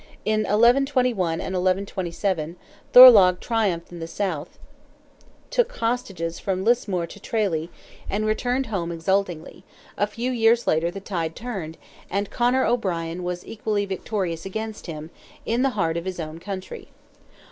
[0.25, 2.55] In 1121 and 1127,
[2.91, 4.57] Thorlogh triumphed in the south,
[5.51, 7.69] took hostages from Lismore to Tralee,
[8.09, 9.63] and returned home exultingly;
[9.97, 11.77] a few years later the tide turned,
[12.09, 15.11] and Conor O'Brien was equally victorious against him,
[15.45, 16.87] in the heart of his own country.